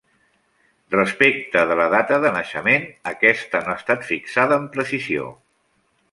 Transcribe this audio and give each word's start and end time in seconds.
Respecte 0.93 1.65
de 1.71 1.75
la 1.81 1.85
data 1.93 2.17
de 2.23 2.31
naixement, 2.37 2.87
aquesta 3.13 3.61
no 3.67 3.75
ha 3.75 3.79
estat 3.83 4.07
fixada 4.13 4.57
amb 4.61 4.71
precisió. 4.79 5.29